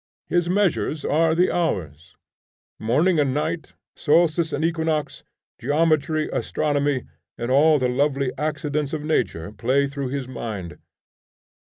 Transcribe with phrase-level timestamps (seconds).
[0.29, 2.15] His measures are the hours;
[2.79, 5.21] morning and night, solstice and equinox,
[5.59, 7.03] geometry, astronomy
[7.37, 10.79] and all the lovely accidents of nature play through his mind.